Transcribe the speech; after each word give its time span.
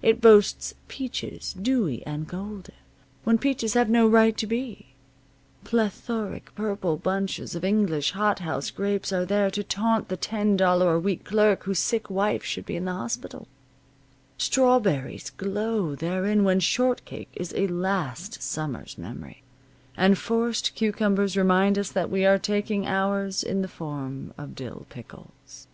It 0.00 0.22
boasts 0.22 0.72
peaches, 0.88 1.52
dewy 1.52 2.02
and 2.06 2.26
golden, 2.26 2.76
when 3.24 3.36
peaches 3.36 3.74
have 3.74 3.90
no 3.90 4.08
right 4.08 4.34
to 4.38 4.46
be; 4.46 4.94
plethoric, 5.64 6.50
purple 6.54 6.96
bunches 6.96 7.54
of 7.54 7.62
English 7.62 8.12
hothouse 8.12 8.70
grapes 8.70 9.12
are 9.12 9.26
there 9.26 9.50
to 9.50 9.62
taunt 9.62 10.08
the 10.08 10.16
ten 10.16 10.56
dollar 10.56 10.94
a 10.94 10.98
week 10.98 11.24
clerk 11.26 11.64
whose 11.64 11.78
sick 11.78 12.08
wife 12.08 12.42
should 12.42 12.64
be 12.64 12.74
in 12.76 12.86
the 12.86 12.92
hospital; 12.94 13.48
strawberries 14.38 15.28
glow 15.28 15.94
therein 15.94 16.42
when 16.42 16.58
shortcake 16.58 17.28
is 17.34 17.52
a 17.54 17.66
last 17.66 18.42
summer's 18.42 18.96
memory, 18.96 19.42
and 19.94 20.16
forced 20.16 20.74
cucumbers 20.74 21.36
remind 21.36 21.76
us 21.78 21.90
that 21.90 22.08
we 22.10 22.24
are 22.24 22.38
taking 22.38 22.86
ours 22.86 23.42
in 23.42 23.60
the 23.60 23.68
form 23.68 24.32
of 24.38 24.54
dill 24.54 24.86
pickles. 24.88 25.66